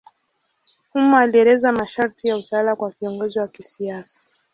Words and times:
Humo 0.93 1.17
alieleza 1.17 1.71
masharti 1.71 2.27
ya 2.27 2.37
utawala 2.37 2.75
kwa 2.75 2.91
kiongozi 2.91 3.39
wa 3.39 3.47
kisiasa. 3.47 4.23